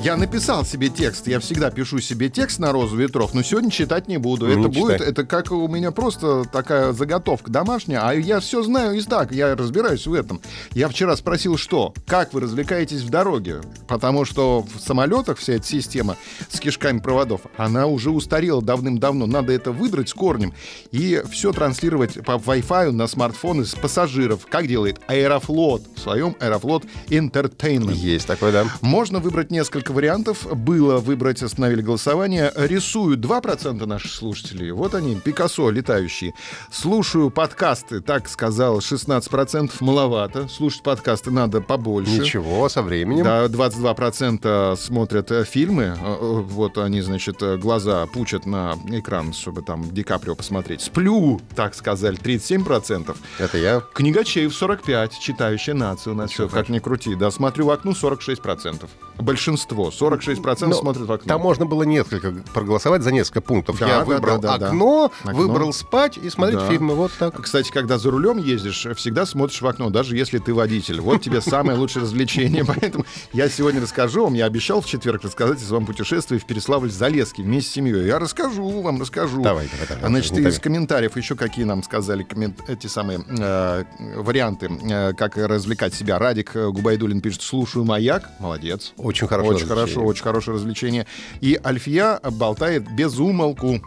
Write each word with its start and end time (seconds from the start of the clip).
Я 0.00 0.16
написал 0.16 0.64
себе 0.64 0.88
текст. 0.88 1.26
Я 1.26 1.40
всегда 1.40 1.70
пишу 1.70 2.00
себе 2.00 2.28
текст 2.28 2.58
на 2.58 2.70
розу 2.70 2.96
ветров, 2.96 3.32
но 3.32 3.42
сегодня 3.42 3.70
читать 3.70 4.08
не 4.08 4.18
буду. 4.18 4.46
Ну, 4.46 4.52
это 4.52 4.60
не 4.60 4.80
будет, 4.80 4.98
читай. 4.98 5.08
это 5.08 5.24
как 5.24 5.50
у 5.50 5.66
меня 5.68 5.90
просто 5.90 6.44
такая 6.44 6.92
заготовка 6.92 7.50
домашняя, 7.50 8.00
а 8.02 8.12
я 8.12 8.40
все 8.40 8.62
знаю 8.62 8.98
и 8.98 9.02
так, 9.02 9.32
я 9.32 9.56
разбираюсь 9.56 10.06
в 10.06 10.12
этом. 10.12 10.40
Я 10.72 10.88
вчера 10.88 11.16
спросил, 11.16 11.56
что, 11.56 11.94
как 12.06 12.34
вы 12.34 12.42
развлекаетесь 12.42 13.00
в 13.00 13.08
дороге? 13.08 13.62
Потому 13.88 14.24
что 14.26 14.60
в 14.62 14.80
самолетах 14.80 15.38
вся 15.38 15.54
эта 15.54 15.66
система 15.66 16.16
с 16.50 16.60
кишками 16.60 16.98
проводов, 16.98 17.40
она 17.56 17.86
уже 17.86 18.10
устарела 18.10 18.60
давным-давно. 18.60 19.26
Надо 19.26 19.52
это 19.54 19.72
выдрать 19.72 20.10
с 20.10 20.14
корнем 20.14 20.52
и 20.92 21.22
все 21.30 21.52
транслировать 21.52 22.24
по 22.24 22.32
Wi-Fi 22.32 22.90
на 22.90 23.06
смартфоны 23.06 23.64
с 23.64 23.74
пассажиров. 23.74 24.46
Как 24.46 24.68
делает 24.68 25.00
Аэрофлот 25.08 25.82
в 25.96 26.00
своем 26.00 26.36
Аэрофлот 26.38 26.84
Entertainment. 27.08 27.94
Есть 27.94 28.26
такой, 28.26 28.52
да. 28.52 28.66
Можно 28.82 29.20
выбрать 29.20 29.50
несколько 29.50 29.85
вариантов. 29.90 30.46
Было 30.56 30.98
выбрать, 30.98 31.42
остановили 31.42 31.82
голосование. 31.82 32.52
Рисуют 32.56 33.20
2% 33.20 33.84
наших 33.86 34.12
слушателей. 34.12 34.70
Вот 34.70 34.94
они, 34.94 35.16
Пикассо, 35.16 35.70
летающие. 35.70 36.34
Слушаю 36.70 37.30
подкасты, 37.30 38.00
так 38.00 38.28
сказал, 38.28 38.78
16% 38.78 39.72
маловато. 39.80 40.48
Слушать 40.48 40.82
подкасты 40.82 41.30
надо 41.30 41.60
побольше. 41.60 42.12
Ничего, 42.12 42.68
со 42.68 42.82
временем. 42.82 43.24
Да, 43.24 43.46
22% 43.46 44.76
смотрят 44.76 45.30
э, 45.30 45.44
фильмы. 45.44 45.96
Э, 46.00 46.16
э, 46.20 46.40
Вот 46.42 46.78
они, 46.78 47.00
значит, 47.00 47.42
глаза 47.60 48.06
пучат 48.06 48.46
на 48.46 48.74
экран, 48.88 49.32
чтобы 49.32 49.62
там 49.62 49.90
Ди 49.90 50.02
Каприо 50.02 50.34
посмотреть. 50.34 50.82
Сплю, 50.82 51.40
так 51.54 51.74
сказали, 51.74 52.18
37%. 52.18 53.16
Это 53.38 53.58
я. 53.58 53.82
Книгачеев 53.94 54.54
45, 54.54 55.18
читающая 55.18 55.74
нация 55.74 56.12
у 56.12 56.16
нас 56.16 56.30
все, 56.30 56.48
как 56.48 56.68
ни 56.68 56.78
крути. 56.78 57.14
Да, 57.14 57.30
смотрю 57.30 57.66
в 57.66 57.70
окно 57.70 57.92
46%. 57.92 58.88
Большинство, 59.18 59.75
46% 59.84 60.66
Ну, 60.66 60.72
смотрят 60.74 61.06
в 61.06 61.12
окно. 61.12 61.28
Там 61.28 61.40
можно 61.40 61.66
было 61.66 61.82
несколько 61.84 62.32
проголосовать 62.52 63.02
за 63.02 63.12
несколько 63.12 63.40
пунктов. 63.40 63.78
Да, 63.78 63.86
я 63.86 63.98
да, 63.98 64.04
выбрал 64.04 64.38
да, 64.38 64.52
да, 64.52 64.58
да. 64.58 64.66
окно, 64.68 65.12
Окно. 65.24 65.32
выбрал 65.38 65.72
спать 65.72 66.16
и 66.16 66.30
смотреть 66.30 66.60
Да. 66.60 66.68
фильмы. 66.68 66.94
Вот 66.94 67.12
так. 67.18 67.40
Кстати, 67.40 67.70
когда 67.70 67.98
за 67.98 68.10
рулем 68.10 68.38
ездишь, 68.38 68.86
всегда 68.96 69.26
смотришь 69.26 69.60
в 69.60 69.66
окно, 69.66 69.90
даже 69.90 70.16
если 70.16 70.38
ты 70.38 70.54
водитель. 70.54 71.00
Вот 71.00 71.22
тебе 71.22 71.40
самое 71.40 71.78
лучшее 71.78 72.02
развлечение. 72.02 72.64
Поэтому 72.80 73.04
я 73.32 73.48
сегодня 73.48 73.80
расскажу 73.80 74.24
вам, 74.24 74.34
я 74.34 74.46
обещал 74.46 74.80
в 74.80 74.86
четверг 74.86 75.22
рассказать 75.24 75.58
о 75.58 75.64
своем 75.64 75.86
путешествии 75.86 76.38
в 76.38 76.46
Переславль-Залесский 76.46 77.42
вместе 77.42 77.70
с 77.70 77.74
семьей. 77.74 78.06
Я 78.06 78.18
расскажу 78.18 78.80
вам, 78.80 79.00
расскажу. 79.00 79.42
Давай, 79.42 79.68
давай, 79.70 79.86
давай. 79.88 80.04
А, 80.04 80.08
Значит, 80.08 80.32
из 80.38 80.58
комментариев 80.58 81.16
еще 81.16 81.34
какие 81.34 81.64
нам 81.64 81.82
сказали 81.82 82.26
эти 82.68 82.86
самые 82.86 83.20
э, 83.28 83.84
варианты, 84.16 84.68
э, 84.68 85.12
как 85.14 85.36
развлекать 85.36 85.94
себя. 85.94 86.18
Радик 86.18 86.54
э, 86.54 86.70
Губайдулин 86.70 87.20
пишет, 87.20 87.42
слушаю 87.42 87.84
«Маяк». 87.84 88.28
Молодец. 88.38 88.92
Очень 88.96 89.26
хорошо. 89.28 89.50
Очень 89.50 89.65
хорошо, 89.66 90.04
очень 90.04 90.22
хорошее 90.22 90.54
развлечение. 90.56 91.06
И 91.40 91.58
Альфия 91.64 92.20
болтает 92.30 92.90
без 92.94 93.18
умолку. 93.18 93.80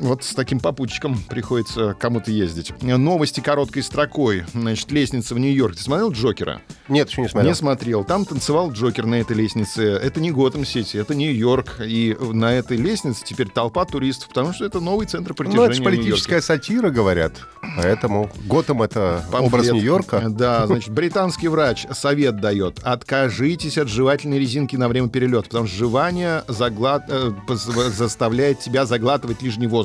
Вот 0.00 0.24
с 0.24 0.34
таким 0.34 0.60
попутчиком 0.60 1.18
приходится 1.28 1.94
кому-то 1.98 2.30
ездить. 2.30 2.72
Новости 2.82 3.40
короткой 3.40 3.82
строкой. 3.82 4.44
Значит, 4.52 4.90
лестница 4.90 5.34
в 5.34 5.38
Нью-Йорк. 5.38 5.76
Ты 5.76 5.82
смотрел 5.82 6.10
Джокера? 6.12 6.60
Нет, 6.88 7.08
еще 7.10 7.22
не 7.22 7.28
смотрел. 7.28 7.50
Не 7.50 7.54
смотрел. 7.54 8.04
Там 8.04 8.24
танцевал 8.24 8.70
Джокер 8.72 9.06
на 9.06 9.16
этой 9.16 9.36
лестнице. 9.36 9.82
Это 9.84 10.20
не 10.20 10.30
Готэм-Сити, 10.30 10.96
это 10.96 11.14
Нью-Йорк. 11.14 11.80
И 11.80 12.16
на 12.20 12.52
этой 12.52 12.76
лестнице 12.76 13.22
теперь 13.24 13.48
толпа 13.48 13.84
туристов, 13.84 14.28
потому 14.28 14.52
что 14.52 14.64
это 14.64 14.80
новый 14.80 15.06
центр 15.06 15.34
притяжения 15.34 15.56
Ну, 15.56 15.64
это 15.64 15.74
же 15.74 15.80
Нью-Йорке. 15.82 16.02
политическая 16.02 16.40
сатира, 16.40 16.90
говорят. 16.90 17.32
Поэтому 17.76 18.30
Готэм— 18.46 18.82
это 18.84 19.24
Памфлет. 19.30 19.52
образ 19.52 19.70
Нью-Йорка. 19.72 20.22
Да, 20.28 20.66
значит, 20.66 20.90
британский 20.92 21.48
врач 21.48 21.86
совет 21.92 22.40
дает. 22.40 22.80
Откажитесь 22.82 23.78
от 23.78 23.88
жевательной 23.88 24.38
резинки 24.38 24.76
на 24.76 24.88
время 24.88 25.08
перелета, 25.08 25.44
потому 25.48 25.66
что 25.66 25.76
жевание 25.76 26.42
заглат... 26.48 27.04
э, 27.08 27.32
заставляет 27.48 28.60
тебя 28.60 28.86
заглатывать 28.86 29.42
лишний 29.42 29.66
воздух. 29.66 29.83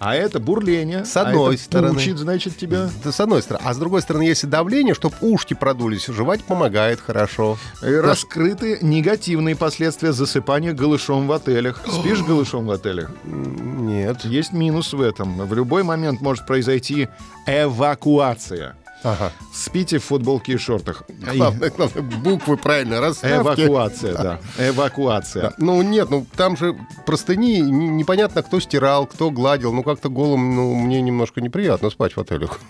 А 0.00 0.14
это 0.14 0.40
бурление. 0.40 1.04
С 1.04 1.14
одной 1.18 1.50
а 1.50 1.54
это 1.54 1.62
стороны. 1.62 1.94
пучит, 1.94 2.16
значит, 2.16 2.56
тебя. 2.56 2.88
С 3.04 3.20
одной 3.20 3.42
стороны. 3.42 3.68
А 3.68 3.74
с 3.74 3.76
другой 3.76 4.00
стороны, 4.00 4.22
если 4.22 4.46
давление, 4.46 4.94
чтобы 4.94 5.14
ушки 5.20 5.52
продулись, 5.52 6.06
жевать 6.06 6.42
помогает 6.42 7.00
хорошо. 7.00 7.58
И 7.82 7.92
Раскрыты 7.92 8.78
негативные 8.80 9.56
последствия 9.56 10.14
засыпания 10.14 10.72
голышом 10.72 11.26
в 11.26 11.32
отелях. 11.32 11.82
Спишь 11.86 12.22
голышом 12.22 12.64
в 12.64 12.70
отелях? 12.70 13.10
Нет. 13.24 14.24
Есть 14.24 14.54
минус 14.54 14.94
в 14.94 15.02
этом. 15.02 15.46
В 15.46 15.52
любой 15.52 15.82
момент 15.82 16.22
может 16.22 16.46
произойти 16.46 17.08
эвакуация. 17.46 18.76
Ага. 19.02 19.32
Спите 19.52 19.98
в 19.98 20.04
футболке 20.04 20.52
и 20.52 20.56
шортах. 20.56 21.04
Главное, 21.08 21.70
главное, 21.70 22.02
буквы 22.02 22.56
правильно 22.56 23.00
расставьте. 23.00 23.64
Эвакуация, 23.64 24.14
да. 24.14 24.40
Эвакуация. 24.58 25.42
Да. 25.42 25.54
Ну 25.58 25.80
нет, 25.82 26.10
ну 26.10 26.26
там 26.36 26.56
же 26.56 26.76
простыни, 27.06 27.60
непонятно, 27.60 28.42
кто 28.42 28.60
стирал, 28.60 29.06
кто 29.06 29.30
гладил. 29.30 29.72
Ну 29.72 29.82
как-то 29.82 30.08
голым, 30.08 30.54
ну 30.54 30.74
мне 30.74 31.00
немножко 31.00 31.40
неприятно 31.40 31.90
спать 31.90 32.16
в 32.16 32.20
отелях. 32.20 32.60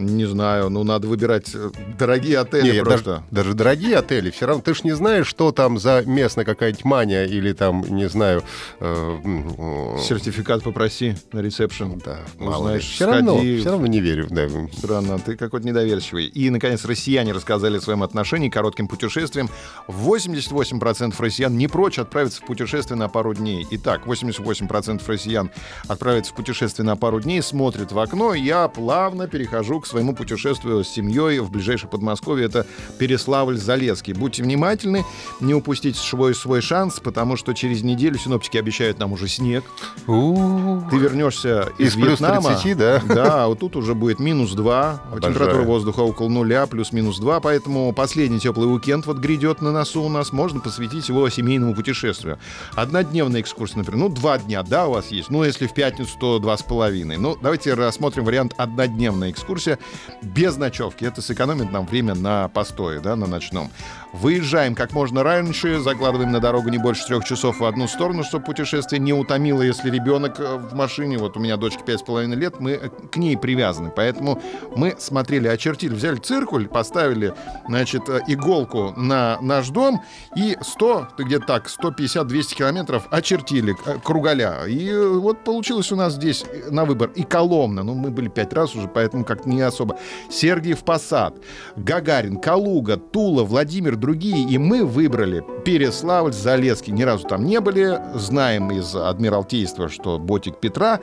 Не 0.00 0.24
знаю, 0.26 0.70
ну 0.70 0.82
надо 0.82 1.06
выбирать 1.08 1.50
э, 1.54 1.70
дорогие 1.98 2.38
отели 2.38 2.72
Не, 2.72 2.82
просто. 2.82 3.10
даже, 3.10 3.24
даже 3.30 3.54
дорогие 3.54 3.96
отели, 3.98 4.30
все 4.30 4.46
равно 4.46 4.62
ты 4.62 4.74
ж 4.74 4.82
не 4.84 4.92
знаешь, 4.92 5.26
что 5.26 5.52
там 5.52 5.78
за 5.78 6.02
местная 6.06 6.44
какая-нибудь 6.44 6.84
мания 6.84 7.24
или 7.26 7.52
там, 7.52 7.82
не 7.88 8.08
знаю... 8.08 8.42
э, 8.80 9.18
э, 9.24 9.98
Сертификат 10.02 10.62
попроси 10.62 11.14
на 11.32 11.40
ресепшн. 11.40 12.00
да, 12.04 12.18
мало 12.38 12.64
знаешь, 12.64 12.84
все 12.84 13.06
равно, 13.06 13.38
все 13.38 13.70
равно 13.70 13.86
не 13.86 14.00
верю. 14.00 14.26
Да. 14.30 14.48
Странно, 14.76 15.18
ты 15.18 15.36
какой-то 15.36 15.66
недоверчивый. 15.66 16.26
И, 16.26 16.50
наконец, 16.50 16.84
россияне 16.84 17.32
рассказали 17.32 17.78
о 17.78 17.80
своем 17.80 18.02
отношении 18.02 18.48
к 18.48 18.52
коротким 18.54 18.88
путешествиям. 18.88 19.48
88% 19.88 21.14
россиян 21.18 21.56
не 21.56 21.68
прочь 21.68 21.98
отправиться 21.98 22.40
в 22.42 22.46
путешествие 22.46 22.96
на 22.98 23.08
пару 23.08 23.34
дней. 23.34 23.66
Итак, 23.70 24.02
88% 24.06 25.02
россиян 25.06 25.50
отправятся 25.88 26.32
в 26.32 26.36
путешествие 26.36 26.86
на 26.86 26.96
пару 26.96 27.20
дней, 27.20 27.42
смотрят 27.42 27.92
в 27.92 27.98
окно. 27.98 28.34
Я 28.34 28.68
плавно 28.68 29.26
перехожу 29.28 29.80
к 29.80 29.86
своему 29.90 30.14
путешествию 30.14 30.84
с 30.84 30.88
семьей 30.88 31.40
в 31.40 31.50
ближайшее 31.50 31.90
Подмосковье. 31.90 32.46
Это 32.46 32.66
Переславль-Залесский. 32.98 34.14
Будьте 34.14 34.42
внимательны, 34.42 35.04
не 35.40 35.54
упустите 35.54 35.98
свой, 35.98 36.34
свой 36.34 36.60
шанс, 36.60 37.00
потому 37.00 37.36
что 37.36 37.52
через 37.52 37.82
неделю 37.82 38.18
синоптики 38.18 38.56
обещают 38.56 38.98
нам 38.98 39.12
уже 39.12 39.28
снег. 39.28 39.64
У-у-у. 40.06 40.88
Ты 40.90 40.96
вернешься 40.96 41.72
из, 41.78 41.88
Из 41.88 41.94
плюс 41.94 42.20
Вьетнама. 42.20 42.50
30, 42.50 42.76
да? 42.76 43.02
Да, 43.06 43.46
вот 43.48 43.58
тут 43.58 43.76
уже 43.76 43.94
будет 43.94 44.20
минус 44.20 44.52
2. 44.52 45.02
Обожаю. 45.10 45.34
Температура 45.34 45.62
воздуха 45.62 46.00
около 46.00 46.28
нуля, 46.28 46.66
плюс-минус 46.66 47.18
2. 47.18 47.40
Поэтому 47.40 47.92
последний 47.92 48.38
теплый 48.38 48.66
уикенд 48.66 49.06
вот 49.06 49.18
грядет 49.18 49.60
на 49.60 49.72
носу 49.72 50.02
у 50.02 50.08
нас. 50.08 50.32
Можно 50.32 50.60
посвятить 50.60 51.08
его 51.08 51.28
семейному 51.28 51.74
путешествию. 51.74 52.38
Однодневная 52.74 53.40
экскурсия, 53.40 53.78
например. 53.78 54.00
Ну, 54.00 54.08
два 54.08 54.38
дня, 54.38 54.62
да, 54.62 54.86
у 54.86 54.92
вас 54.92 55.08
есть. 55.08 55.30
Ну, 55.30 55.44
если 55.44 55.66
в 55.66 55.74
пятницу, 55.74 56.12
то 56.18 56.38
два 56.38 56.56
с 56.56 56.62
половиной. 56.62 57.16
Ну, 57.16 57.36
давайте 57.40 57.74
рассмотрим 57.74 58.24
вариант 58.24 58.54
однодневная 58.56 59.30
экскурсия 59.70 59.78
без 60.22 60.56
ночевки. 60.56 61.04
Это 61.04 61.22
сэкономит 61.22 61.72
нам 61.72 61.86
время 61.86 62.14
на 62.14 62.48
постое, 62.48 63.00
да, 63.00 63.16
на 63.16 63.26
ночном. 63.26 63.70
Выезжаем 64.12 64.74
как 64.74 64.92
можно 64.92 65.22
раньше, 65.22 65.78
закладываем 65.78 66.32
на 66.32 66.40
дорогу 66.40 66.68
не 66.68 66.78
больше 66.78 67.06
трех 67.06 67.24
часов 67.24 67.60
в 67.60 67.64
одну 67.64 67.86
сторону, 67.86 68.24
чтобы 68.24 68.44
путешествие 68.44 68.98
не 68.98 69.12
утомило, 69.12 69.62
если 69.62 69.88
ребенок 69.88 70.40
э, 70.40 70.56
в 70.56 70.74
машине. 70.74 71.18
Вот 71.18 71.36
у 71.36 71.40
меня 71.40 71.56
дочке 71.56 71.82
пять 71.84 72.00
с 72.00 72.02
половиной 72.02 72.36
лет, 72.36 72.58
мы 72.58 72.72
э, 72.72 72.88
к 72.88 73.16
ней 73.16 73.36
привязаны. 73.36 73.92
Поэтому 73.94 74.42
мы 74.74 74.96
смотрели, 74.98 75.46
очертили, 75.46 75.94
взяли 75.94 76.16
циркуль, 76.16 76.66
поставили, 76.66 77.34
значит, 77.68 78.08
э, 78.08 78.20
иголку 78.26 78.92
на 78.96 79.38
наш 79.40 79.68
дом 79.68 80.02
и 80.34 80.58
100, 80.60 81.08
ты 81.16 81.22
где-то 81.22 81.46
так, 81.46 81.68
150-200 81.68 82.54
километров 82.56 83.06
очертили 83.10 83.76
кругаля. 84.02 84.64
И 84.66 84.92
вот 84.92 85.44
получилось 85.44 85.92
у 85.92 85.96
нас 85.96 86.14
здесь 86.14 86.44
на 86.68 86.84
выбор 86.84 87.10
и 87.14 87.22
Коломна. 87.22 87.84
Ну, 87.84 87.94
мы 87.94 88.10
были 88.10 88.28
пять 88.28 88.52
раз 88.52 88.74
уже, 88.74 88.88
поэтому 88.88 89.24
как-то 89.24 89.48
не 89.48 89.59
особо. 89.66 89.98
Сергиев 90.30 90.84
Посад, 90.84 91.36
Гагарин, 91.76 92.38
Калуга, 92.38 92.96
Тула, 92.96 93.44
Владимир, 93.44 93.96
другие. 93.96 94.48
И 94.48 94.58
мы 94.58 94.84
выбрали 94.84 95.42
Переславль, 95.64 96.32
Залесский. 96.32 96.92
Ни 96.92 97.02
разу 97.02 97.26
там 97.26 97.44
не 97.44 97.60
были. 97.60 98.00
Знаем 98.14 98.70
из 98.70 98.94
Адмиралтейства, 98.94 99.88
что 99.88 100.18
ботик 100.18 100.58
Петра 100.60 101.00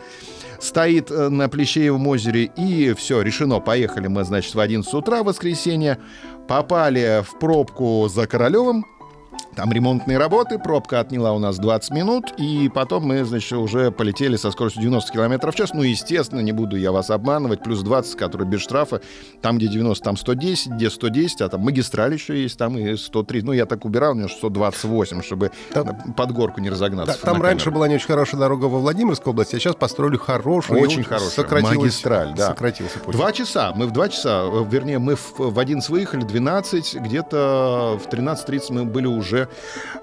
стоит 0.60 1.12
э, 1.12 1.30
на 1.30 1.50
Плещеевом 1.50 2.08
озере. 2.08 2.52
И 2.58 2.94
все, 2.94 3.22
решено. 3.22 3.60
Поехали 3.60 4.08
мы, 4.08 4.24
значит, 4.24 4.54
в 4.56 4.60
11 4.60 4.94
утра 4.94 5.24
воскресенье. 5.24 5.98
Попали 6.48 7.24
в 7.28 7.40
пробку 7.40 8.08
за 8.10 8.28
Королевым. 8.28 8.86
Там 9.58 9.72
ремонтные 9.72 10.20
работы, 10.20 10.60
пробка 10.60 11.00
отняла 11.00 11.34
у 11.34 11.40
нас 11.40 11.58
20 11.58 11.90
минут, 11.90 12.26
и 12.38 12.70
потом 12.70 13.06
мы, 13.06 13.26
значит, 13.26 13.54
уже 13.54 13.90
полетели 13.90 14.36
со 14.36 14.52
скоростью 14.52 14.84
90 14.84 15.12
км 15.12 15.52
в 15.52 15.56
час. 15.56 15.74
Ну, 15.74 15.82
естественно, 15.82 16.42
не 16.42 16.52
буду 16.52 16.78
я 16.78 16.92
вас 16.92 17.10
обманывать, 17.10 17.64
плюс 17.64 17.82
20, 17.82 18.16
который 18.18 18.46
без 18.46 18.62
штрафа. 18.62 19.02
Там, 19.42 19.58
где 19.58 19.68
90, 19.68 20.04
там 20.04 20.16
110, 20.16 20.74
где 20.74 20.92
110, 20.92 21.42
а 21.42 21.50
там 21.50 21.62
магистраль 21.62 22.14
еще 22.14 22.40
есть, 22.40 22.56
там 22.56 22.78
и 22.78 22.96
103. 22.96 23.42
Ну, 23.42 23.52
я 23.52 23.66
так 23.66 23.84
убирал, 23.84 24.12
у 24.12 24.14
меня 24.14 24.28
128, 24.28 25.24
чтобы 25.24 25.50
там, 25.74 26.14
под 26.16 26.32
горку 26.34 26.62
не 26.62 26.70
разогнаться. 26.70 27.18
Да, 27.20 27.32
там 27.32 27.42
раньше 27.42 27.72
была 27.72 27.88
не 27.88 27.96
очень 27.96 28.06
хорошая 28.06 28.40
дорога 28.40 28.66
во 28.66 28.78
Владимирской 28.78 29.32
области, 29.32 29.56
а 29.56 29.60
сейчас 29.60 29.74
построили 29.74 30.18
хорошую. 30.18 30.80
Очень 30.80 31.04
хорошую. 31.04 31.32
Магистраль, 31.80 32.36
да. 32.38 32.50
Сократился 32.50 33.00
путь. 33.00 33.16
Два 33.16 33.32
часа. 33.32 33.74
Мы 33.76 33.88
в 33.88 33.92
два 33.92 34.08
часа, 34.10 34.44
э, 34.44 34.66
вернее, 34.70 35.00
мы 35.00 35.16
в, 35.16 35.40
в 35.40 35.58
11 35.58 35.90
выехали, 35.90 36.22
12, 36.22 36.98
где-то 36.98 38.00
в 38.00 38.08
13.30 38.08 38.62
мы 38.70 38.86
были 38.86 39.08
уже 39.08 39.47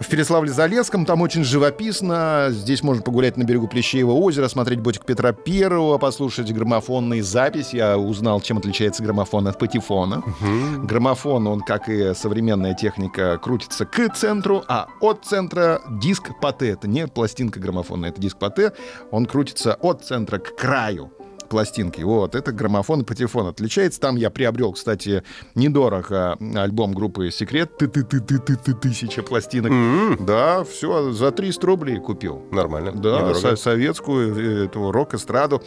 в 0.01 0.09
Переславле-Залесском. 0.09 1.05
Там 1.05 1.23
очень 1.23 1.45
живописно. 1.45 2.49
Здесь 2.51 2.83
можно 2.83 3.03
погулять 3.03 3.37
на 3.37 3.45
берегу 3.45 3.69
Плещеева 3.69 4.13
озера, 4.13 4.49
смотреть 4.49 4.81
ботик 4.81 5.05
Петра 5.05 5.33
Первого, 5.33 5.99
послушать 5.99 6.53
граммофонные 6.53 7.23
записи. 7.23 7.77
Я 7.77 7.99
узнал, 7.99 8.41
чем 8.41 8.59
отличается 8.59 9.03
граммофон 9.03 9.49
от 9.49 9.59
патефона. 9.59 10.19
Угу. 10.19 10.87
Граммофон, 10.87 11.47
он, 11.47 11.61
как 11.61 11.89
и 11.89 12.15
современная 12.15 12.75
техника, 12.75 13.39
крутится 13.43 13.87
к 13.87 14.15
центру, 14.15 14.65
а 14.69 14.89
от 15.01 15.25
центра 15.25 15.81
диск 15.89 16.31
пате. 16.41 16.71
Это 16.71 16.89
не 16.89 17.07
пластинка 17.07 17.61
граммофона, 17.61 18.07
это 18.07 18.21
диск 18.21 18.39
пате. 18.39 18.73
Он 19.11 19.27
крутится 19.27 19.75
от 19.75 20.05
центра 20.05 20.39
к 20.39 20.57
краю 20.57 21.13
пластинки. 21.49 22.03
Вот, 22.03 22.35
это 22.35 22.53
граммофон 22.53 23.03
и 23.03 23.05
патефон 23.05 23.47
отличается. 23.49 24.01
Там 24.01 24.17
я 24.17 24.31
приобрел, 24.31 24.73
кстати, 24.73 25.23
недорого 25.55 26.37
альбом 26.55 26.93
группы 26.93 27.31
«Секрет». 27.31 27.77
Ты 27.79 27.89
ты 27.89 28.03
ты 28.03 28.21
ты 28.21 28.39
ты 28.39 28.57
ты 28.57 28.75
тысяча 28.75 29.23
пластинок. 29.23 29.73
Mm-hmm. 29.73 30.25
Да, 30.25 30.65
все, 30.65 31.13
за 31.13 31.31
300 31.31 31.67
рублей 31.67 31.99
купил. 31.99 32.43
Нормально. 32.51 32.93
Да, 32.93 33.35
со- 33.35 33.57
советскую, 33.57 34.37
э, 34.37 34.65
эту 34.67 34.91
рок-эстраду. 34.91 35.63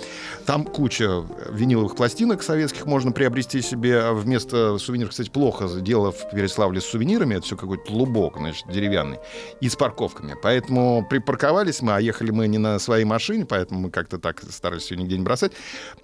Там 0.45 0.65
куча 0.65 1.24
виниловых 1.50 1.95
пластинок 1.95 2.44
советских 2.44 2.85
можно 2.85 3.12
приобрести 3.12 3.62
себе. 3.62 4.12
Вместо 4.12 4.77
сувениров, 4.77 5.12
кстати, 5.12 5.29
плохо 5.29 5.68
дело 5.79 6.12
в 6.12 6.29
Переславле 6.31 6.81
с 6.81 6.85
сувенирами. 6.85 7.35
Это 7.35 7.45
все 7.45 7.57
какой-то 7.57 7.91
лубок, 7.91 8.38
значит, 8.38 8.65
деревянный. 8.69 9.19
И 9.62 9.69
с 9.69 9.75
парковками. 9.75 10.35
Поэтому 10.41 11.06
припарковались 11.09 11.81
мы, 11.81 11.95
а 11.95 12.00
ехали 12.00 12.31
мы 12.31 12.47
не 12.47 12.57
на 12.57 12.79
своей 12.79 13.06
машине, 13.06 13.45
поэтому 13.45 13.81
мы 13.81 13.91
как-то 13.91 14.18
так 14.18 14.41
старались 14.50 14.91
ее 14.91 14.97
нигде 14.97 15.18
не 15.18 15.24
бросать 15.24 15.51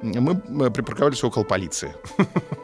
мы 0.01 0.71
припарковались 0.71 1.23
около 1.23 1.43
полиции. 1.43 1.93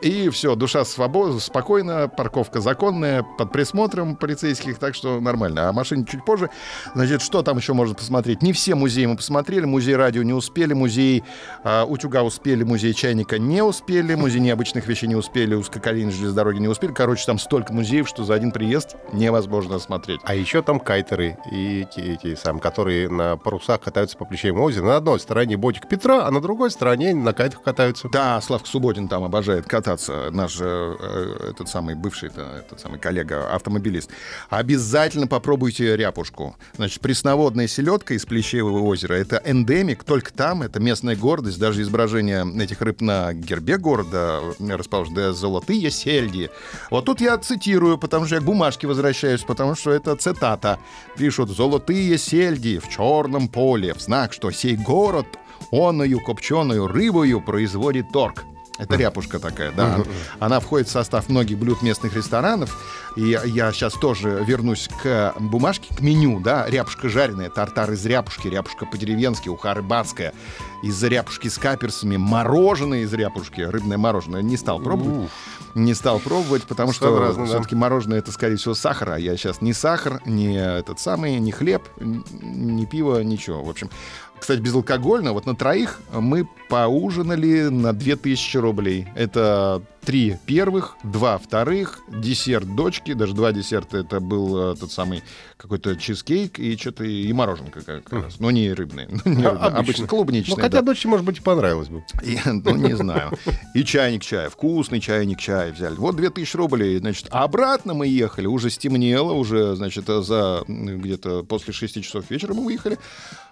И 0.02 0.30
все, 0.30 0.56
душа 0.56 0.86
свободна, 0.86 1.40
спокойно, 1.40 2.08
парковка 2.08 2.62
законная, 2.62 3.24
под 3.24 3.52
присмотром 3.52 4.16
полицейских, 4.16 4.78
так 4.80 4.96
что 4.96 5.20
нормально. 5.20 5.70
А 5.70 5.74
машине 5.74 6.06
чуть 6.10 6.24
позже. 6.26 6.50
Значит, 6.96 7.22
что 7.22 7.44
там 7.44 7.58
еще 7.58 7.74
можно 7.74 7.96
посмотреть? 7.96 8.42
Не 8.42 8.54
все 8.54 8.76
музеи 8.76 9.06
мы 9.06 9.18
посмотрели. 9.18 9.66
Музей 9.66 9.96
радио 9.96 10.24
не 10.24 10.34
успели, 10.34 10.74
музей 10.74 11.24
э, 11.64 11.84
утюга 11.84 12.24
успели, 12.24 12.64
музей 12.64 12.94
чайника 12.94 13.38
не 13.38 13.62
успели, 13.62 14.16
музей 14.16 14.40
необычных 14.40 14.88
вещей 14.88 15.08
не 15.08 15.16
успели, 15.16 15.56
узкоколейной 15.56 16.12
железной 16.12 16.36
дороги 16.36 16.60
не 16.60 16.68
успели. 16.68 16.94
Короче, 16.94 17.26
там 17.26 17.40
столько 17.40 17.74
музеев, 17.74 18.08
что 18.08 18.24
за 18.24 18.34
один 18.34 18.52
приезд 18.52 18.96
невозможно 19.14 19.76
осмотреть. 19.76 20.22
А 20.24 20.36
еще 20.36 20.62
там 20.62 20.80
кайтеры, 20.80 21.38
и 21.52 21.82
эти, 21.82 22.00
эти 22.00 22.36
сам, 22.36 22.60
которые 22.60 23.10
на 23.10 23.38
парусах 23.38 23.82
катаются 23.82 24.18
по 24.18 24.26
плечам 24.26 24.60
озера. 24.60 24.86
На 24.86 24.98
одной 24.98 25.20
стороне 25.20 25.58
ботик 25.58 25.88
Петра, 25.88 26.26
а 26.26 26.32
на 26.32 26.42
другой 26.42 26.72
стороне 26.72 26.89
они 26.90 27.14
на 27.14 27.34
кайтах 27.34 27.62
катаются. 27.64 28.10
Да, 28.10 28.40
Славка 28.42 28.68
Субботин 28.68 29.08
там 29.08 29.24
обожает 29.24 29.66
кататься, 29.66 30.30
наш 30.32 30.58
э, 30.60 31.50
этот 31.52 31.70
самый 31.70 31.96
бывший 31.96 32.30
этот 32.30 32.80
самый 32.80 33.00
коллега, 33.00 33.54
автомобилист. 33.54 34.10
Обязательно 34.50 35.28
попробуйте 35.28 35.96
ряпушку. 35.96 36.56
Значит, 36.76 37.02
пресноводная 37.02 37.68
селедка 37.68 38.14
из 38.14 38.26
Плещеевого 38.26 38.82
озера— 38.84 39.14
это 39.16 39.42
эндемик, 39.46 40.04
только 40.04 40.34
там, 40.34 40.62
это 40.62 40.80
местная 40.80 41.16
гордость, 41.16 41.60
даже 41.60 41.82
изображение 41.82 42.46
этих 42.62 42.82
рыб 42.82 43.02
на 43.02 43.34
гербе 43.34 43.78
города 43.78 44.42
расположено, 44.60 45.34
золотые 45.34 45.90
сельди. 45.92 46.50
Вот 46.90 47.06
тут 47.06 47.22
я 47.22 47.38
цитирую, 47.38 47.98
потому 47.98 48.26
что 48.26 48.36
я 48.36 48.42
к 48.42 48.46
бумажке 48.46 48.88
возвращаюсь, 48.88 49.42
потому 49.42 49.76
что 49.76 49.92
это 49.92 50.16
цитата. 50.16 50.80
Пишут 51.18 51.50
«золотые 51.50 52.18
сельди 52.18 52.80
в 52.80 52.90
черном 52.90 53.48
поле, 53.48 53.94
в 53.94 54.02
знак, 54.02 54.34
что 54.34 54.52
сей 54.52 54.76
город— 54.76 55.28
оною 55.72 56.20
копченую 56.20 56.88
рыбою 56.88 57.42
производит 57.42 58.10
торг. 58.10 58.46
Это 58.80 58.96
ряпушка 58.96 59.40
такая, 59.40 59.72
да. 59.74 60.00
Она 60.40 60.60
входит 60.62 60.88
в 60.88 60.92
состав 60.92 61.28
многих 61.28 61.58
блюд 61.58 61.82
местных 61.82 62.16
ресторанов. 62.16 62.82
И 63.16 63.38
я 63.46 63.72
сейчас 63.74 63.94
тоже 63.94 64.44
вернусь 64.48 64.88
к 65.04 65.34
бумажке, 65.38 65.94
к 65.94 66.00
меню, 66.00 66.40
да. 66.40 66.66
Ряпушка 66.68 67.10
жареная, 67.10 67.50
тартар 67.50 67.92
из 67.92 68.06
ряпушки, 68.06 68.48
ряпушка 68.48 68.86
по-деревенски, 68.86 69.50
уха 69.50 69.74
рыбацкая, 69.74 70.34
из 70.82 71.04
ряпушки 71.04 71.50
с 71.50 71.58
каперсами, 71.58 72.16
мороженое 72.16 73.02
из 73.02 73.14
ряпушки, 73.14 73.62
рыбное 73.62 73.98
мороженое. 73.98 74.42
Не 74.42 74.56
стал 74.56 74.80
пробовать. 74.80 75.30
Не 75.76 75.94
стал 75.94 76.20
пробовать, 76.20 76.64
потому 76.64 76.94
что 76.94 77.34
да. 77.34 77.46
все-таки 77.46 77.76
мороженое 77.76 78.20
это, 78.20 78.32
скорее 78.32 78.56
всего, 78.56 78.74
сахар. 78.74 79.12
А 79.12 79.20
я 79.20 79.36
сейчас 79.36 79.62
не 79.62 79.74
сахар, 79.74 80.22
не 80.26 80.56
этот 80.58 81.00
самый, 81.00 81.38
не 81.40 81.52
хлеб, 81.52 81.84
не 82.00 82.86
пиво, 82.86 83.22
ничего. 83.22 83.64
В 83.64 83.70
общем, 83.70 83.90
кстати, 84.40 84.60
безалкогольно, 84.62 85.34
вот 85.34 85.46
на 85.46 85.56
троих 85.56 86.00
мы 86.14 86.48
поужинали 86.70 87.64
на 87.64 87.94
2000 87.94 88.58
рублей. 88.58 88.69
Это 89.16 89.82
три 90.02 90.38
первых, 90.46 90.96
два 91.04 91.38
вторых, 91.38 92.00
десерт 92.08 92.76
дочки, 92.76 93.14
даже 93.14 93.34
два 93.34 93.52
десерта. 93.52 93.98
Это 93.98 94.20
был 94.20 94.72
э, 94.72 94.76
тот 94.76 94.92
самый 94.92 95.24
какой-то 95.58 95.96
чизкейк 95.96 96.58
и 96.58 96.76
что-то 96.78 97.04
и 97.04 97.32
мороженка 97.34 97.82
как 97.82 98.12
раз. 98.12 98.40
Но 98.40 98.50
не 98.50 98.74
рыбные. 98.74 99.08
Ну, 99.12 99.32
не 99.32 99.46
рыбные 99.46 99.70
обычно 99.78 100.08
клубничные. 100.08 100.56
Ну, 100.56 100.62
хотя 100.62 100.80
да. 100.80 100.82
дочке, 100.82 101.08
может 101.08 101.26
быть, 101.26 101.38
и 101.38 101.42
понравилось 101.42 101.90
бы. 101.90 102.04
И, 102.24 102.40
ну, 102.46 102.76
не 102.76 102.96
знаю. 102.96 103.32
И 103.76 103.84
чайник 103.84 104.24
чая. 104.24 104.50
Вкусный 104.50 105.00
чайник 105.00 105.40
чая 105.40 105.72
взяли. 105.74 105.96
Вот 105.96 106.16
2000 106.16 106.56
рублей. 106.58 106.98
Значит, 107.00 107.28
а 107.32 107.44
обратно 107.44 107.94
мы 107.94 108.08
ехали. 108.08 108.48
Уже 108.48 108.70
стемнело, 108.70 109.34
уже, 109.34 109.76
значит, 109.76 110.06
за 110.08 110.64
где-то 110.68 111.44
после 111.44 111.74
6 111.74 112.04
часов 112.04 112.30
вечера 112.30 112.54
мы 112.54 112.66
выехали. 112.66 112.98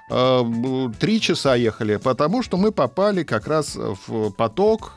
Э, 0.09 0.43
три 0.99 1.19
часа 1.19 1.55
ехали, 1.55 1.97
потому 1.97 2.41
что 2.41 2.57
мы 2.57 2.71
попали 2.71 3.23
как 3.23 3.47
раз 3.47 3.75
в 3.75 4.31
поток 4.31 4.93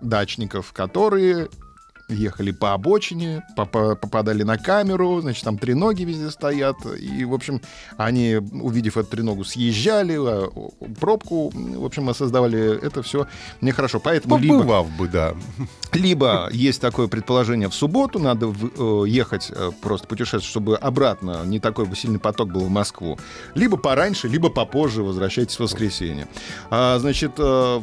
дачников, 0.00 0.72
которые 0.72 1.48
ехали 2.08 2.50
по 2.52 2.72
обочине, 2.72 3.44
попадали 3.54 4.42
на 4.42 4.56
камеру, 4.56 5.20
значит, 5.20 5.44
там 5.44 5.58
треноги 5.58 6.04
везде 6.04 6.30
стоят, 6.30 6.76
и, 6.98 7.24
в 7.24 7.34
общем, 7.34 7.60
они, 7.96 8.36
увидев 8.36 8.96
эту 8.96 9.10
треногу, 9.10 9.44
съезжали, 9.44 10.16
а, 10.18 10.48
пробку, 10.98 11.50
в 11.54 11.84
общем, 11.84 12.12
создавали 12.14 12.82
это 12.84 13.02
все 13.02 13.26
нехорошо. 13.60 14.00
Поэтому 14.00 14.36
Побывав 14.36 14.86
либо... 14.86 14.98
бы, 14.98 15.08
да. 15.08 15.34
Либо 15.92 16.48
есть 16.52 16.80
такое 16.80 17.08
предположение 17.08 17.68
в 17.68 17.74
субботу, 17.74 18.18
надо 18.18 18.46
э, 18.46 19.04
ехать 19.06 19.50
э, 19.54 19.70
просто 19.82 20.06
путешествовать, 20.06 20.44
чтобы 20.44 20.76
обратно 20.76 21.42
не 21.44 21.60
такой 21.60 21.88
сильный 21.94 22.18
поток 22.18 22.50
был 22.50 22.62
в 22.62 22.70
Москву. 22.70 23.18
Либо 23.54 23.76
пораньше, 23.76 24.28
либо 24.28 24.48
попозже 24.48 25.02
возвращайтесь 25.02 25.56
в 25.56 25.60
воскресенье. 25.60 26.28
А, 26.70 26.98
значит, 26.98 27.32
э, 27.38 27.82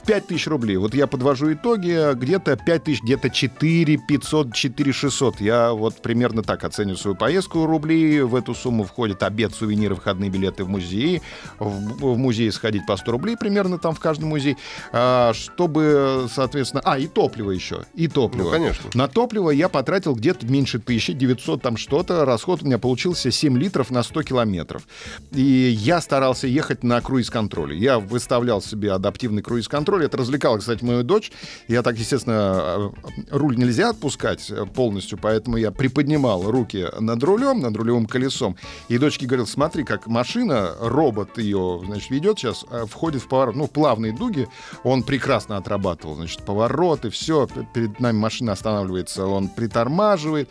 в 0.00 0.06
5 0.06 0.26
тысяч 0.28 0.46
рублей. 0.46 0.76
Вот 0.76 0.94
я 0.94 1.06
подвожу 1.06 1.52
итоги, 1.52 2.14
где-то 2.14 2.56
5 2.56 2.84
тысяч, 2.84 3.02
где-то 3.02 3.30
4 3.30 3.98
500, 3.98 4.54
4 4.54 4.92
600. 4.92 5.40
Я 5.40 5.72
вот 5.72 6.00
примерно 6.00 6.42
так 6.42 6.64
оцениваю 6.64 6.96
свою 6.96 7.16
поездку 7.16 7.66
рублей. 7.66 8.22
В 8.22 8.34
эту 8.34 8.54
сумму 8.54 8.84
входит 8.84 9.22
обед, 9.22 9.54
сувениры, 9.54 9.94
входные 9.94 10.30
билеты 10.30 10.64
в 10.64 10.68
музей. 10.68 11.22
В, 11.58 12.14
в 12.14 12.16
музей 12.16 12.50
сходить 12.50 12.86
по 12.86 12.96
100 12.96 13.12
рублей 13.12 13.36
примерно 13.36 13.78
там 13.78 13.94
в 13.94 14.00
каждом 14.00 14.30
музее. 14.30 14.56
А, 14.92 15.32
чтобы, 15.34 16.26
соответственно... 16.32 16.82
А, 16.84 16.98
и 16.98 17.06
топливо 17.06 17.50
еще. 17.50 17.82
И 17.94 18.08
топливо. 18.08 18.44
Ну, 18.44 18.50
конечно. 18.50 18.90
На 18.94 19.08
топливо 19.08 19.50
я 19.50 19.68
потратил 19.68 20.14
где-то 20.14 20.46
меньше 20.46 20.78
тысячи, 20.78 21.12
900 21.12 21.62
там 21.62 21.76
что-то. 21.76 22.24
Расход 22.24 22.62
у 22.62 22.66
меня 22.66 22.78
получился 22.78 23.30
7 23.30 23.58
литров 23.58 23.90
на 23.90 24.02
100 24.02 24.22
километров. 24.22 24.86
И 25.32 25.42
я 25.42 26.00
старался 26.00 26.46
ехать 26.46 26.82
на 26.82 27.00
круиз-контроле. 27.00 27.76
Я 27.76 27.98
выставлял 27.98 28.62
себе 28.62 28.92
адаптивный 28.92 29.42
круиз-контроль 29.42 29.89
контроль. 29.90 30.04
Это 30.04 30.16
развлекало, 30.16 30.58
кстати, 30.58 30.84
мою 30.84 31.02
дочь. 31.02 31.32
Я 31.68 31.82
так, 31.82 31.98
естественно, 31.98 32.92
э, 33.30 33.36
руль 33.36 33.56
нельзя 33.56 33.90
отпускать 33.90 34.50
э, 34.50 34.66
полностью, 34.66 35.18
поэтому 35.18 35.56
я 35.56 35.70
приподнимал 35.72 36.50
руки 36.50 36.86
над 37.00 37.22
рулем, 37.22 37.60
над 37.60 37.76
рулевым 37.76 38.06
колесом. 38.06 38.56
И 38.88 38.98
дочке 38.98 39.26
говорил, 39.26 39.46
смотри, 39.46 39.84
как 39.84 40.06
машина, 40.06 40.74
робот 40.80 41.38
ее, 41.38 41.82
значит, 41.84 42.10
ведет 42.10 42.38
сейчас, 42.38 42.64
э, 42.70 42.86
входит 42.88 43.22
в 43.22 43.28
поворот, 43.28 43.56
ну, 43.56 43.66
плавные 43.66 44.12
дуги. 44.12 44.48
Он 44.84 45.02
прекрасно 45.02 45.56
отрабатывал, 45.56 46.14
значит, 46.14 46.42
повороты, 46.44 47.10
все. 47.10 47.48
Перед 47.74 48.00
нами 48.00 48.16
машина 48.16 48.52
останавливается, 48.52 49.26
он 49.26 49.48
притормаживает. 49.48 50.48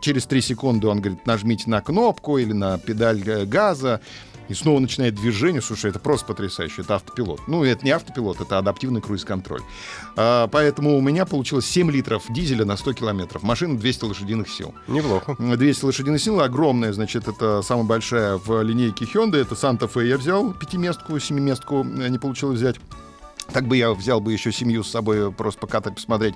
Через 0.00 0.26
три 0.26 0.40
секунды 0.40 0.86
он 0.86 1.00
говорит, 1.00 1.26
нажмите 1.26 1.68
на 1.68 1.80
кнопку 1.80 2.38
или 2.38 2.52
на 2.52 2.78
педаль 2.78 3.22
газа. 3.46 4.00
И 4.52 4.54
снова 4.54 4.78
начинает 4.78 5.14
движение. 5.14 5.62
Слушай, 5.62 5.90
это 5.90 5.98
просто 5.98 6.26
потрясающе. 6.26 6.82
Это 6.82 6.96
автопилот. 6.96 7.40
Ну, 7.48 7.64
это 7.64 7.84
не 7.84 7.90
автопилот, 7.90 8.40
это 8.40 8.58
адаптивный 8.58 9.00
круиз-контроль. 9.00 9.62
А, 10.16 10.46
поэтому 10.48 10.96
у 10.96 11.00
меня 11.00 11.24
получилось 11.26 11.66
7 11.66 11.90
литров 11.90 12.24
дизеля 12.28 12.64
на 12.64 12.76
100 12.76 12.92
километров. 12.92 13.42
Машина 13.42 13.78
200 13.78 14.04
лошадиных 14.04 14.48
сил. 14.48 14.74
Неплохо. 14.86 15.36
200 15.38 15.84
лошадиных 15.84 16.20
сил, 16.20 16.40
огромная, 16.40 16.92
значит, 16.92 17.28
это 17.28 17.62
самая 17.62 17.84
большая 17.84 18.36
в 18.36 18.62
линейке 18.62 19.06
Hyundai. 19.06 19.40
Это 19.40 19.54
Santa 19.54 19.90
Fe 19.90 20.06
я 20.06 20.18
взял, 20.18 20.52
пятиместку, 20.52 21.18
семиместку 21.18 21.82
не 21.82 22.18
получилось 22.18 22.58
взять. 22.58 22.76
Так 23.52 23.66
бы 23.66 23.76
я 23.76 23.92
взял 23.92 24.20
бы 24.20 24.32
еще 24.32 24.52
семью 24.52 24.84
с 24.84 24.90
собой 24.90 25.32
просто 25.32 25.60
покатать, 25.60 25.94
посмотреть. 25.94 26.34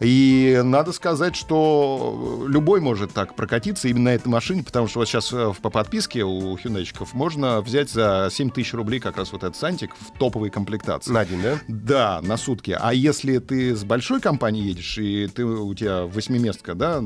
И 0.00 0.60
надо 0.64 0.92
сказать, 0.92 1.34
что 1.34 2.44
любой 2.46 2.80
может 2.80 3.12
так 3.12 3.34
прокатиться 3.34 3.88
именно 3.88 4.10
на 4.10 4.14
этой 4.14 4.28
машине, 4.28 4.62
потому 4.62 4.86
что 4.86 5.00
вот 5.00 5.08
сейчас 5.08 5.32
э, 5.32 5.52
по 5.60 5.70
подписке 5.70 6.22
у 6.22 6.56
хюндайчиков 6.56 7.14
можно 7.14 7.60
взять 7.60 7.90
за 7.90 8.28
7 8.30 8.50
тысяч 8.50 8.74
рублей 8.74 9.00
как 9.00 9.16
раз 9.16 9.32
вот 9.32 9.42
этот 9.42 9.56
Сантик 9.56 9.90
в 9.98 10.16
топовой 10.18 10.50
комплектации. 10.50 11.10
На 11.10 11.24
день, 11.24 11.42
да? 11.42 11.58
Да, 11.66 12.20
на 12.22 12.36
сутки. 12.36 12.76
А 12.78 12.94
если 12.94 13.38
ты 13.38 13.74
с 13.74 13.82
большой 13.82 14.20
компанией 14.20 14.68
едешь, 14.68 14.98
и 14.98 15.26
ты, 15.26 15.44
у 15.44 15.74
тебя 15.74 16.06
восьмиместка, 16.06 16.74
да, 16.74 17.00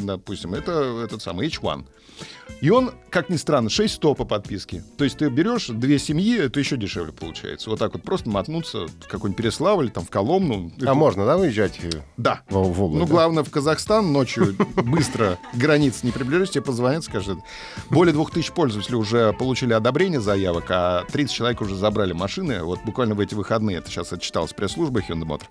допустим, 0.00 0.54
это 0.54 1.02
этот 1.04 1.22
самый 1.22 1.48
H1, 1.48 1.84
и 2.60 2.70
он, 2.70 2.92
как 3.10 3.28
ни 3.28 3.36
странно, 3.36 3.70
6 3.70 4.00
по 4.00 4.14
подписке. 4.14 4.82
То 4.96 5.04
есть 5.04 5.18
ты 5.18 5.28
берешь 5.28 5.68
две 5.68 5.98
семьи, 5.98 6.38
это 6.38 6.58
еще 6.58 6.76
дешевле 6.76 7.12
получается. 7.12 7.70
Вот 7.70 7.78
так 7.78 7.92
вот 7.92 8.02
просто 8.02 8.28
мотнуться 8.28 8.86
в 8.86 9.08
какой-нибудь 9.08 9.36
Переславль, 9.36 9.90
там, 9.90 10.04
в 10.04 10.10
Коломну. 10.10 10.72
А 10.78 10.82
это... 10.82 10.94
можно, 10.94 11.24
да, 11.24 11.36
выезжать? 11.36 11.78
Да. 12.16 12.42
В, 12.48 12.54
в 12.54 12.82
область, 12.82 13.00
ну, 13.00 13.06
да? 13.06 13.10
главное, 13.10 13.44
в 13.44 13.50
Казахстан 13.50 14.12
ночью 14.12 14.56
быстро 14.84 15.38
границ 15.54 16.02
не 16.02 16.10
приближаешь, 16.10 16.50
тебе 16.50 16.64
позвонят, 16.64 17.04
скажут. 17.04 17.38
Более 17.90 18.12
двух 18.12 18.32
тысяч 18.32 18.50
пользователей 18.50 18.96
уже 18.96 19.32
получили 19.34 19.72
одобрение 19.72 20.20
заявок, 20.20 20.64
а 20.70 21.04
30 21.12 21.34
человек 21.34 21.60
уже 21.60 21.76
забрали 21.76 22.12
машины. 22.12 22.64
Вот 22.64 22.80
буквально 22.84 23.14
в 23.14 23.20
эти 23.20 23.34
выходные, 23.34 23.78
это 23.78 23.88
сейчас 23.88 24.12
отчиталась 24.12 24.52
пресс-служба 24.52 25.00
Hyundai 25.00 25.26
Motor. 25.26 25.46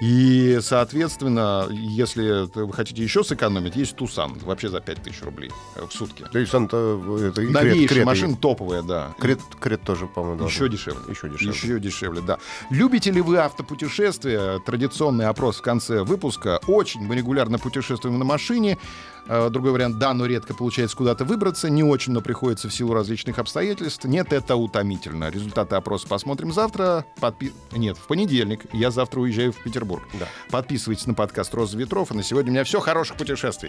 И, 0.00 0.58
соответственно, 0.62 1.66
если 1.70 2.48
вы 2.54 2.72
хотите 2.72 3.02
еще 3.02 3.24
сэкономить, 3.24 3.74
есть 3.74 3.96
Тусан, 3.96 4.34
вообще 4.42 4.68
за 4.68 4.80
5 4.80 5.02
тысяч 5.02 5.22
рублей 5.22 5.50
в 5.74 5.92
сутки. 5.96 6.24
То 6.30 6.38
есть 6.38 6.54
он 6.54 6.66
это 6.66 7.42
и 7.42 7.48
Новейшая 7.48 7.88
крет, 7.88 8.06
машина 8.06 8.32
крет, 8.32 8.40
топовая, 8.40 8.82
да. 8.82 9.14
Крет, 9.18 9.40
крет 9.60 9.82
тоже, 9.82 10.06
по-моему, 10.06 10.46
Еще 10.46 10.68
дешевле. 10.68 11.00
Еще 11.08 11.28
дешевле. 11.28 11.52
Еще 11.52 11.80
дешевле, 11.80 12.20
да. 12.20 12.38
Любите 12.70 13.10
ли 13.10 13.20
вы 13.20 13.38
автопутешествия? 13.38 14.58
Традиционный 14.60 15.26
опрос 15.26 15.58
в 15.58 15.62
конце 15.62 16.02
выпуска. 16.02 16.60
Очень 16.66 17.02
мы 17.02 17.16
регулярно 17.16 17.58
путешествуем 17.58 18.18
на 18.18 18.24
машине. 18.24 18.78
Э, 19.28 19.48
Другой 19.50 19.72
вариант, 19.72 19.98
да, 19.98 20.14
но 20.14 20.26
редко 20.26 20.54
получается 20.54 20.96
куда-то 20.96 21.24
выбраться. 21.24 21.68
Не 21.68 21.82
очень, 21.82 22.12
но 22.12 22.20
приходится 22.20 22.68
в 22.68 22.74
силу 22.74 22.94
различных 22.94 23.38
обстоятельств. 23.38 24.04
Нет, 24.04 24.32
это 24.32 24.56
утомительно. 24.56 25.30
Результаты 25.30 25.76
опроса 25.76 26.06
посмотрим 26.06 26.52
завтра. 26.52 27.04
Подпи... 27.20 27.52
Нет, 27.72 27.96
в 27.96 28.06
понедельник. 28.06 28.62
Я 28.72 28.90
завтра 28.90 29.20
уезжаю 29.20 29.52
в 29.52 29.62
Петербург. 29.62 30.04
Да. 30.14 30.28
Подписывайтесь 30.50 31.06
на 31.06 31.14
подкаст 31.14 31.54
«Роза 31.54 31.76
ветров». 31.76 32.12
И 32.12 32.14
на 32.14 32.22
сегодня 32.22 32.50
у 32.50 32.54
меня 32.54 32.64
все. 32.64 32.80
Хороших 32.80 33.16
путешествий. 33.16 33.68